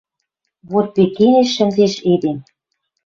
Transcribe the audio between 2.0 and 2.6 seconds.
эдем